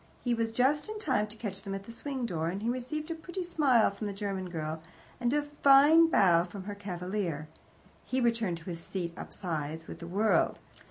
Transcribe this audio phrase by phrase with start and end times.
[0.23, 3.11] He was just in time to catch them at the swing door, and he received
[3.11, 4.81] a pretty smile from the German girl
[5.19, 7.47] and a fine bow from her cavalier.
[8.03, 10.57] He returned to his seat up sides with the world.